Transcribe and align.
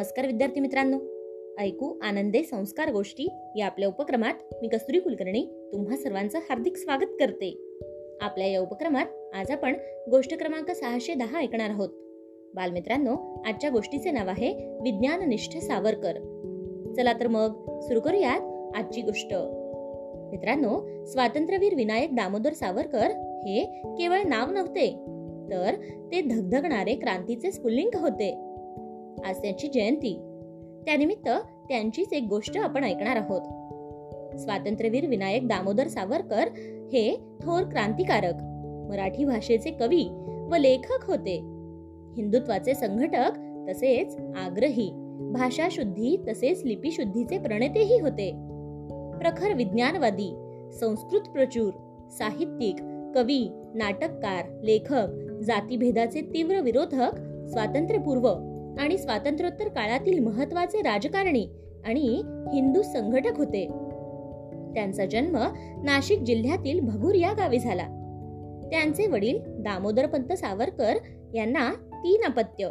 नमस्कार 0.00 0.26
विद्यार्थी 0.26 0.60
मित्रांनो. 0.60 0.98
ऐकू 1.58 1.98
आनंदे 2.02 2.42
संस्कार 2.42 2.92
गोष्टी 2.92 3.28
या 3.56 3.66
आपल्या 3.66 3.88
उपक्रमात 3.88 4.34
मी 4.62 4.68
कस्तुरी 4.68 5.00
कुलकर्णी 5.00 5.70
तुम्हा 5.72 5.96
सर्वांचं 5.96 6.38
हार्दिक 6.38 6.76
स्वागत 6.76 7.06
करते. 7.20 7.78
आपल्या 8.20 8.46
या 8.46 8.60
उपक्रमात 8.60 9.06
आज 9.34 9.50
आपण 9.50 9.74
गोष्ट 10.10 10.38
क्रमांक 10.38 10.70
सहाशे 10.70 11.14
दहा 11.14 11.38
ऐकणार 11.38 11.70
आहोत. 11.70 11.88
बालमित्रांनो 12.54 13.42
आजच्या 13.46 13.70
गोष्टीचे 13.70 14.10
नाव 14.10 14.28
आहे 14.28 14.52
विज्ञाननिष्ठ 14.82 15.58
सावरकर. 15.58 16.12
चला 16.96 17.12
तर 17.12 17.26
मग 17.26 17.80
सुरू 17.80 18.00
करूयात 18.00 18.74
आजची 18.76 19.02
गोष्ट. 19.02 19.34
मित्रांनो 20.30 21.04
स्वातंत्र्यवीर 21.06 21.74
विनायक 21.74 22.16
दामोदर 22.16 22.52
सावरकर 22.52 23.10
हे 23.46 23.64
केवळ 23.84 24.22
नाव 24.22 24.50
नव्हते 24.50 24.90
तर 25.50 25.74
ते 26.12 26.20
धगधगणारे 26.20 26.94
क्रांतीचे 26.94 27.52
स्फुल्लिंग 27.52 27.90
होते. 27.96 28.49
आज 29.26 29.42
त्यांची 29.42 29.68
जयंती. 29.68 30.14
त्यानिमित्त 30.86 31.28
त्यांचीच 31.68 32.12
एक 32.12 32.22
गोष्ट 32.22 32.56
आपण 32.56 32.84
ऐकणार 32.84 33.16
आहोत. 33.16 33.40
स्वातंत्र्यवीर 34.38 35.06
विनायक 35.06 35.48
दामोदर 35.48 35.86
सावरकर 35.86 36.48
हे 36.92 37.16
थोर 37.42 37.62
क्रांतिकारक 37.62 38.34
मराठी 38.90 39.24
भाषेचे 39.24 39.70
कवी 39.70 40.04
व 40.50 40.56
लेखक 40.56 41.10
होते. 41.10 41.36
हिंदुत्वाचे 42.16 42.74
संघटक 42.74 43.30
तसेच 43.70 44.16
आग्रही 44.36 44.90
भाषा 45.32 45.68
शुद्धी 45.70 46.16
तसेच 46.28 46.64
लिपीशुद्धीचे 46.64 47.38
प्रणेतेही 47.38 48.00
होते. 48.00 48.30
प्रखर 49.18 49.54
विज्ञानवादी 49.54 50.34
संस्कृत 50.80 51.20
प्रचूर 51.20 51.70
साहित्यिक 52.10 52.76
कवी 53.14 53.48
नाटककार 53.74 54.60
लेखक 54.62 55.06
जातीभेदाचे 55.42 56.20
तीव्र 56.20 56.60
विरोधक 56.60 57.10
स्वातंत्र्यपूर्व 57.50 58.49
आणि 58.80 58.98
स्वातंत्र्योत्तर 58.98 59.68
काळातील 59.68 60.18
महत्त्वाचे 60.18 60.78
राजकारणी 60.78 61.48
आणि 61.84 62.22
हिंदू 62.52 62.82
संघटक 62.82 63.36
होते. 63.36 63.66
त्यांचा 64.74 65.06
जन्म 65.06 65.38
नाशिक 65.82 66.20
जिल्ह्यातील 66.20 66.80
भगूर 66.80 67.14
या 67.14 67.32
गावी 67.32 67.58
झाला. 67.58 67.86
त्यांचे 68.70 69.06
वडील 69.06 69.38
दामोदरपंत 69.46 70.32
सावरकर 70.32 70.94
यांना 71.34 71.72
तीन 71.92 72.22
अपत्य. 72.24 72.68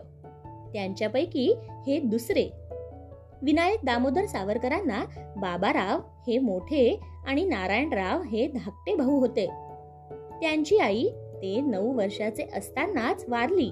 त्यांच्यापैकी 0.74 1.56
हे 1.88 2.00
दुसरे. 2.00 2.50
विनायक 3.42 3.80
दामोदर 3.84 4.26
सावरकरांना 4.26 5.06
बाबाराव 5.38 6.00
हे 6.28 6.40
मोठे 6.40 7.00
आणि 7.28 7.46
नारायणराव 7.46 8.22
हे 8.22 8.48
धाकटे 8.48 8.96
भाऊ 8.96 9.20
होते. 9.20 9.46
त्यांची 10.42 10.78
आई 10.78 11.08
ते 11.42 11.62
नऊ 11.62 11.98
वर्षाचे 11.98 12.44
असतानाच 12.58 13.26
वारली. 13.30 13.72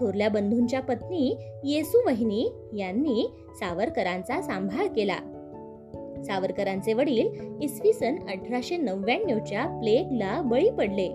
थोरल्या 0.00 0.28
बंधूंच्या 0.28 0.80
पत्नी 0.80 1.36
येसू 1.64 2.06
वहिनी 2.06 2.52
यांनी 2.78 3.30
सावरकरांचा 3.54 4.42
सांभाळ 4.42 4.86
केला. 4.86 5.16
सावरकरांचे 6.24 6.92
वडील 6.92 7.28
इसवी 7.62 7.92
सन 7.92 8.14
अठराशे 8.14 8.76
नव्याण्णवच्या 8.76 9.66
प्लेगला 9.66 10.40
बळी 10.40 10.70
पडले. 10.70 11.08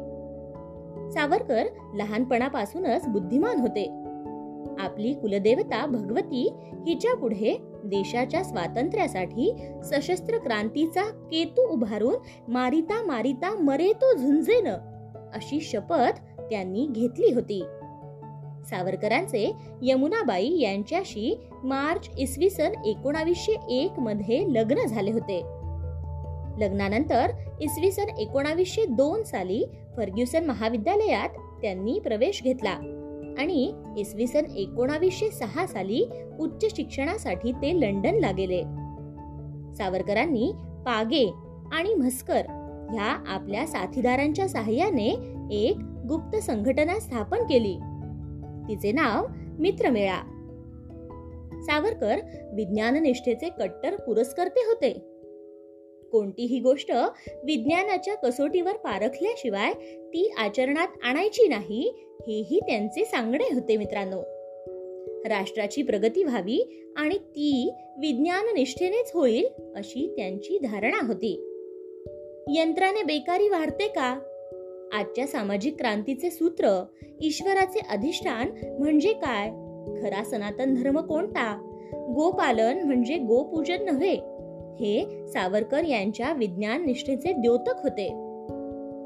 सावरकर 1.11 1.63
लहानपणापासूनच 1.93 3.07
बुद्धिमान 3.07 3.59
होते. 3.59 3.89
आपली 4.79 5.13
कुलदेवता 5.13 5.85
भगवती 5.85 6.53
हिच्या 6.87 7.15
पुढे 7.15 7.57
देशाच्या 7.83 8.43
स्वातंत्र्यासाठी 8.43 9.55
सशस्त्र 9.83 10.37
क्रांतीचा 10.37 11.03
केतू 11.03 11.73
उभारून 11.73 12.15
मारिता 12.47 13.05
मारिता 13.05 13.55
मरे 13.59 13.93
तो 13.93 14.17
झुंजेन 14.17 14.67
अशी 15.33 15.61
शपथ 15.61 16.41
त्यांनी 16.49 16.87
घेतली 16.91 17.33
होती. 17.33 17.63
सावरकरांचे 18.69 19.51
यमुनाबाई 19.81 20.57
यांच्याशी 20.59 21.35
मार्च 21.63 22.09
इसवी 22.17 22.49
सन 22.49 22.73
एकोणावीसशे 22.85 23.55
एक 23.69 23.99
मध्ये 23.99 24.43
लग्न 24.47 24.85
झाले 24.87 25.11
होते. 25.11 25.41
लग्नानंतर 26.59 27.31
इसवी 27.61 27.91
सन 27.91 28.09
एकोणावीसशे 28.19 28.85
दोन 28.85 29.23
साली 29.23 29.63
फर्ग्युसन 29.97 30.45
महाविद्यालयात 30.45 31.29
त्यांनी 31.61 31.99
प्रवेश 31.99 32.43
घेतला 32.43 32.77
आणि 33.39 33.71
इसवी 33.97 34.27
सन 34.27 34.45
एकोणावीसशे 34.55 35.29
सहा 35.31 35.65
साली 35.67 36.05
उच्च 36.39 36.65
शिक्षणासाठी 36.75 37.51
ते 37.51 37.79
लंडनला 37.79 38.31
गेले. 38.31 38.61
सावरकरांनी 39.77 40.51
पागे 40.85 41.25
आणि 41.71 41.93
म्हस्कर 41.93 42.41
ह्या 42.91 43.15
आपल्या 43.33 43.67
साथीदारांच्या 43.67 44.47
सहाय्याने 44.47 45.07
एक 45.51 45.77
गुप्त 46.07 46.35
संघटना 46.35 46.99
स्थापन 46.99 47.43
केली. 47.43 47.77
तिचे 48.67 48.91
नाव 48.91 49.25
मित्रमेळा. 49.59 50.37
सावरकर 51.61 52.17
विज्ञाननिष्ठेचे 52.53 53.49
कट्टर 53.49 53.95
पुरस्कर्ते 53.95 54.59
होते. 54.65 54.93
कोणतीही 56.11 56.59
गोष्ट 56.59 56.91
विज्ञानाच्या 57.43 58.15
कसोटीवर 58.15 58.73
पारखल्याशिवाय 58.73 59.73
ती 59.97 60.33
आचरणात 60.37 60.87
आणायची 61.03 61.47
नाही 61.47 61.93
हेही 62.27 62.59
त्यांचे 62.59 63.05
सांगणे 63.05 63.53
होते 63.53 63.77
मित्रांनो. 63.77 64.21
राष्ट्राची 65.29 65.81
प्रगती 65.81 66.23
व्हावी 66.23 66.87
आणि 66.97 67.17
ती 67.17 67.73
विज्ञान 67.99 68.45
निष्ठेनेच 68.53 69.11
होईल 69.13 69.47
अशी 69.75 70.13
त्यांची 70.17 70.59
धारणा 70.59 71.07
होती. 71.07 71.47
यंत्राने 72.49 73.03
बेकारी 73.03 73.49
वाढते 73.49 73.87
का? 73.87 74.19
आजच्या 74.93 75.27
सामाजिक 75.27 75.79
क्रांतीचे 75.79 76.29
सूत्र 76.29 76.83
ईश्वराचे 77.21 77.79
अधिष्ठान 77.89 78.47
म्हणजे 78.79 79.13
काय? 79.13 79.49
खरा 80.01 80.23
सनातन 80.23 80.75
धर्म 80.75 80.99
कोणता? 80.99 81.67
गोपालन 81.93 82.81
म्हणजे 82.81 83.17
गोपूजन 83.17 83.85
नव्हे. 83.85 84.13
हे 84.79 85.27
सावरकर 85.27 85.83
यांच्या 85.83 86.33
विज्ञान 86.33 86.85
निष्ठेचे 86.85 87.33
द्योतक 87.33 87.71
होते. 87.83 88.07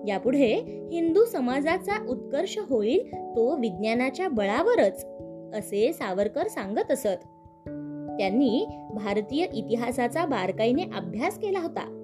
यापुढे 0.08 0.54
हिंदू 0.92 1.26
समाजाचा 1.26 2.06
उत्कर्ष 2.10 2.58
होईल 2.70 3.16
तो 3.16 3.56
विज्ञानाच्या 3.56 4.28
बळावरच 4.28 5.06
असे 5.54 5.94
सावरकर 5.94 6.48
सांगत 6.48 6.92
असत. 6.92 7.24
त्यांनी 8.20 8.68
भारतीय 8.94 9.46
इतिहासाचा 9.54 10.26
बारकाईने 10.26 10.84
अभ्यास 10.84 11.40
केला 11.40 11.60
होता. 11.60 12.02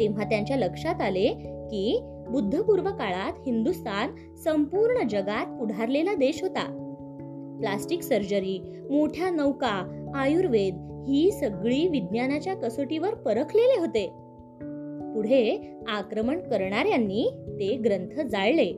तेव्हा 0.00 0.24
त्यांच्या 0.24 0.56
लक्षात 0.56 1.00
आले 1.00 1.28
की 1.70 2.02
बुद्धपूर्व 2.30 2.84
काळात 2.84 3.32
हिंदुस्थान 3.46 4.36
संपूर्ण 4.36 5.08
जगात 5.08 5.46
पुढारलेला 5.46 6.14
देश 6.14 6.42
होता. 6.42 6.82
प्लास्टिक 7.60 8.02
सर्जरी 8.02 8.58
मोठ्या 8.90 9.30
नौका 9.30 10.02
आयुर्वेद 10.14 11.04
ही 11.08 11.30
सगळी 11.30 11.88
विज्ञानाच्या 11.88 12.54
कसोटीवर 12.54 13.14
परखलेले 13.14 13.80
होते. 13.80 14.06
पुढे 15.14 15.74
आक्रमण 15.88 16.38
करणाऱ्यांनी 16.38 17.30
ते 17.60 17.76
ग्रंथ 17.76 18.26
जाळले. 18.26 18.72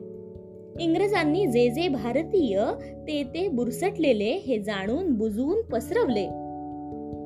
इंग्रजांनी 0.79 1.45
जे 1.45 1.69
जे 1.69 1.87
भारतीय 1.87 2.61
ते 3.07 3.23
ते 3.23 3.47
बुरसटलेले 3.47 4.31
हे 4.47 4.59
जाणून 4.59 5.13
बुजवून 5.13 5.61
पसरवले. 5.61 6.25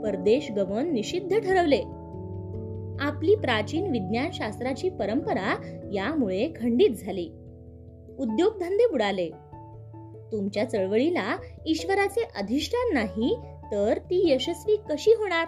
परदेश 0.03 0.51
गमन 0.51 0.94
निषिद्ध 0.94 1.40
ठरवले. 1.40 1.81
आपली 3.00 3.36
प्राचीन 3.36 3.92
विज्ञान 3.92 4.30
शास्त्राची 4.34 4.90
परंपरा 4.90 5.78
यामुळे 5.94 6.54
खंडित 6.62 6.90
झाली. 6.90 7.26
उद्योगधंदे 8.20 8.88
बुडाले. 8.88 9.30
तुमच्या 10.31 10.70
चळवळीला 10.70 11.38
ईश्वराचे 11.66 12.28
अधिष्ठान 12.36 12.94
नाही 12.94 13.38
तर 13.72 13.98
ती 13.98 14.32
यशस्वी 14.32 14.76
कशी 14.76 15.12
होणार? 15.12 15.48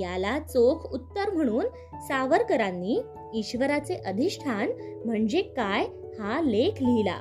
याला 0.00 0.38
चोख 0.38 0.92
उत्तर 0.92 1.30
म्हणून 1.30 1.64
सावरकरांनी 2.00 3.00
ईश्वराचे 3.34 3.94
अधिष्ठान 3.94 4.70
म्हणजे 5.04 5.40
काय 5.40 5.84
हा 6.18 6.40
लेख 6.40 6.82
लिहिला. 6.82 7.16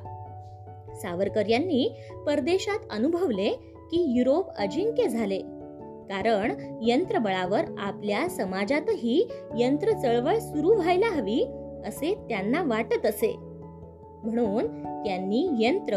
सावरकर 0.95 1.47
यांनी 1.47 1.95
परदेशात 2.25 2.79
अनुभवले 2.91 3.49
की 3.77 4.17
युरोप 4.17 4.49
अजिंक्य 4.49 5.07
झाले. 5.07 5.41
कारण 6.09 6.77
यंत्रबळावर 6.81 7.61
आपल्या 7.77 8.29
समाजातही 8.29 9.29
यंत्र 9.57 9.91
चळवळ 9.91 10.37
सुरू 10.37 10.73
व्हायला 10.73 11.07
हवी 11.07 11.43
असे 11.85 12.15
त्यांना 12.29 12.63
वाटत 12.63 13.05
असे. 13.05 13.35
म्हणून 14.23 14.67
त्यांनी 14.83 15.49
यंत्र 15.59 15.95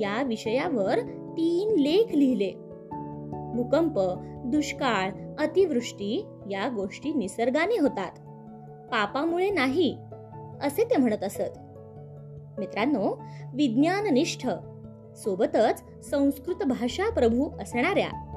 या 0.00 0.22
विषयावर 0.22 0.98
तीन 1.36 1.80
लेख 1.80 2.14
लिहिले. 2.14 2.52
भूकंप 3.54 3.92
दुष्काळ 4.44 5.10
अतिवृष्टी 5.38 6.26
या 6.50 6.68
गोष्टी 6.68 7.12
निसर्गाने 7.12 7.78
होतात. 7.80 8.12
पापामुळे 8.92 9.50
नाही 9.50 9.96
असे 10.62 10.84
ते 10.84 10.96
म्हणत 10.96 11.24
असत. 11.24 11.58
मित्रांनो 12.58 13.22
विज्ञाननिष्ठ 13.54 14.48
सोबतच 15.16 15.82
संस्कृत 16.10 16.64
भाषा 16.64 17.10
प्रभू 17.10 17.48
असणाऱ्या 17.60 18.33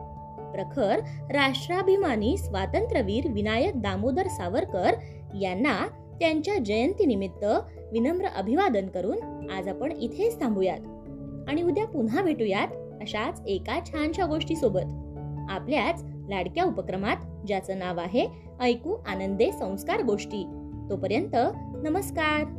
प्रखर 0.58 1.00
राष्ट्राभिमानी 1.32 2.38
स्वातंत्र्यवीर 2.38 3.32
विनायक 3.32 3.82
दामोदर 3.82 4.28
सावरकर 4.28 4.94
यांना 5.42 5.88
त्यांच्या 6.20 6.58
जयंतीनिमित्त 6.58 7.44
विनम्र 7.92 8.26
अभिवादन 8.26 8.88
करून 8.88 9.50
आज 9.52 9.68
आपण 9.68 9.92
इथेच 9.92 10.42
थांबूयात. 10.42 10.80
आणि 11.50 11.64
उद्या 11.64 11.86
पुन्हा 11.86 12.22
भेटूयात 12.22 12.68
अशाच 13.02 13.42
एका 13.48 13.80
छानशा 13.86 14.26
गोष्टी 14.26 14.56
सोबत 14.56 14.88
आपल्याच 15.50 16.04
लाडक्या 16.30 16.64
उपक्रमात 16.64 17.48
ज्याचं 17.48 17.80
नाव 17.80 18.00
आहे 18.00 18.28
ऐकू 18.62 18.96
आनंदे 19.08 19.52
संस्कार 19.52 20.02
गोष्टी. 20.02 20.44
तोपर्यंत 20.90 21.36
नमस्कार! 21.84 22.57